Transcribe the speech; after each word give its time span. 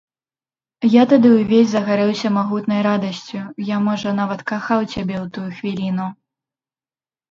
Я 0.93 1.03
тады 1.11 1.29
ўвесь 1.33 1.69
загарэўся 1.73 2.33
магутнай 2.39 2.81
радасцю, 2.89 3.39
я, 3.75 3.85
можа, 3.91 4.17
нават 4.25 4.39
кахаў 4.51 4.79
цябе 4.93 5.15
ў 5.23 5.27
тую 5.41 5.49
хвіліну. 5.63 6.13